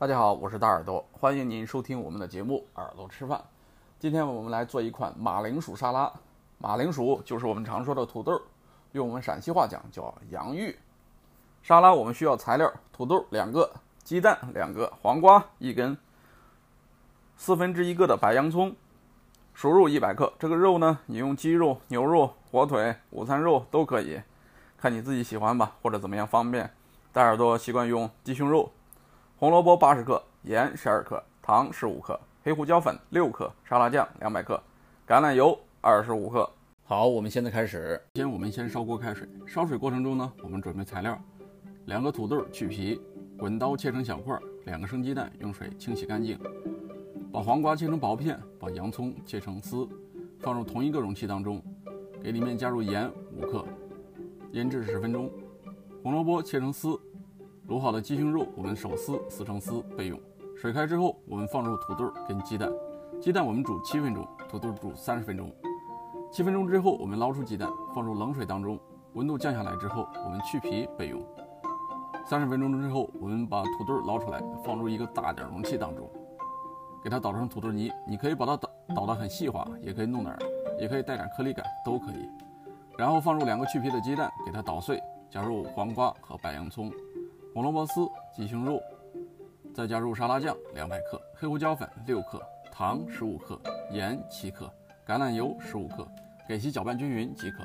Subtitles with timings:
[0.00, 3.38] 大家好，我是大耳朵，欢迎您收听我们的节目《耳朵吃饭》。
[3.98, 6.10] 今天我们来做一款马铃薯沙拉。
[6.56, 8.40] 马铃薯就是我们常说的土豆，
[8.92, 10.74] 用我们陕西话讲叫洋芋。
[11.62, 13.70] 沙拉我们需要材料：土豆两个，
[14.02, 15.94] 鸡蛋两个，黄瓜一根，
[17.36, 18.74] 四分之一个的白洋葱，
[19.52, 20.32] 熟肉一百克。
[20.38, 24.22] 这个肉呢，你用鸡肉、牛肉、火腿、午餐肉都可以，
[24.78, 26.72] 看你自己喜欢吧，或者怎么样方便。
[27.12, 28.72] 大耳朵习惯用鸡胸肉。
[29.40, 34.62] 红萝卜八十克，盐十二克，糖十五克，黑胡椒粉六克，沙拉酱两百克，
[35.08, 36.46] 橄榄油二十五克。
[36.84, 37.98] 好，我们现在开始。
[38.16, 41.18] 先我们先烧锅开水，烧水过程中呢，我们准备材料：
[41.86, 43.00] 两个土豆去皮，
[43.38, 44.36] 滚刀切成小块；
[44.66, 46.38] 两个生鸡蛋用水清洗干净，
[47.32, 49.88] 把黄瓜切成薄片，把洋葱切成丝，
[50.40, 51.62] 放入同一个容器当中，
[52.22, 53.64] 给里面加入盐五克，
[54.52, 55.30] 腌制十分钟。
[56.02, 57.00] 红萝卜切成丝。
[57.70, 60.20] 卤好的鸡胸肉，我们手撕撕成丝备用。
[60.56, 62.68] 水开之后，我们放入土豆跟鸡蛋。
[63.20, 65.54] 鸡蛋我们煮七分钟，土豆煮三十分钟。
[66.32, 68.76] 七分钟之后，我们捞出鸡蛋，放入冷水当中，
[69.12, 71.22] 温度降下来之后，我们去皮备用。
[72.26, 76.10] 三十分钟之后，我们把土豆捞出来，放入一个大点容器当中，
[77.04, 77.88] 给它捣成土豆泥。
[78.04, 80.36] 你可以把它捣捣得很细滑，也可以弄点，
[80.80, 82.28] 也可以带点颗粒感，都可以。
[82.98, 86.90] 然后放入两个去皮的鸡蛋，给它捣碎，加入黄瓜和白洋葱。
[87.52, 88.80] 红萝卜丝、鸡胸肉，
[89.74, 94.72] 再加入沙拉酱两百克、黑胡椒粉六克、糖十五克、盐七克、
[95.04, 96.06] 橄榄油十五克，
[96.48, 97.64] 给其搅拌均匀即可。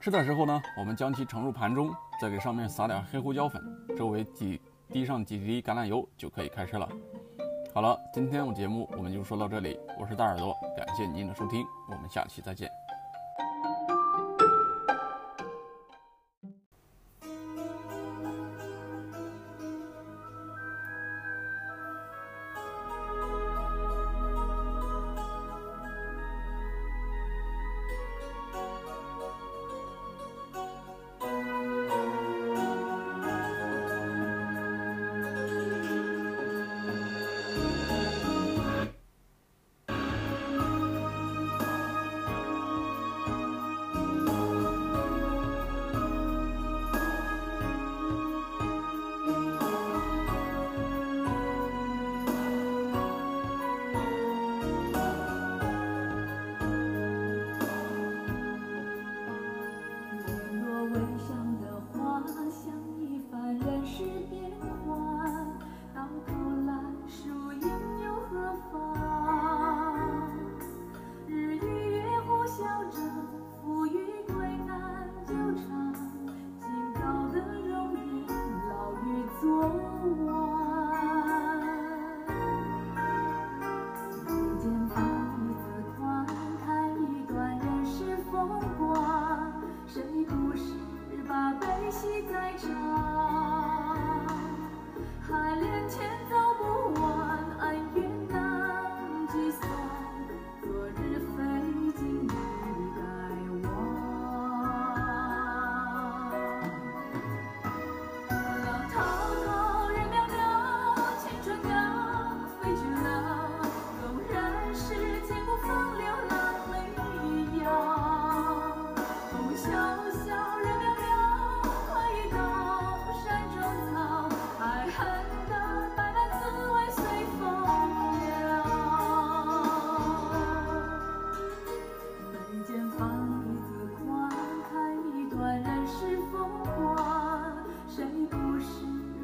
[0.00, 3.62] 吃的时候呢，我们将其盛入盘中，再给上面撒点黑胡椒粉，
[3.96, 6.88] 周围滴滴上几滴橄榄油就可以开吃了。
[7.72, 12.83] 好了，今天的节目我们就说到这里，我是大耳朵，感谢您的收听，我们下期再见。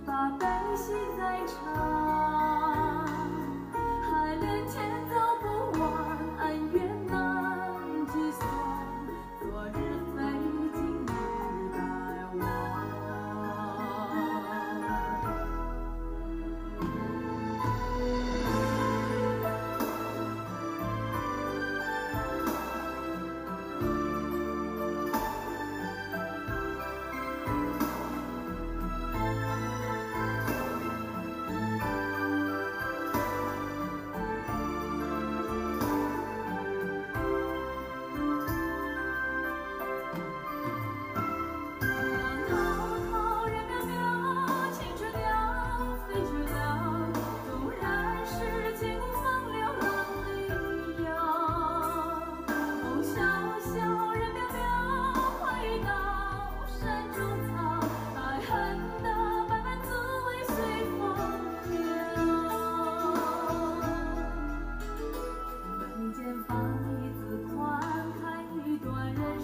[0.06, 0.46] 把悲
[0.76, 2.19] 喜在尝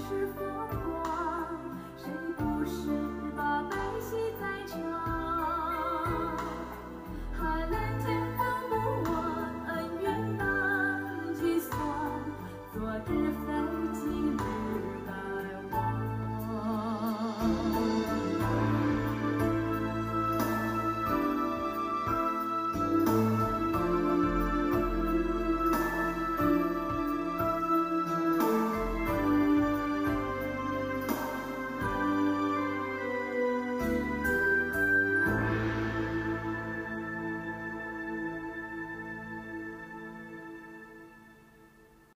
[0.09, 0.56] 是否？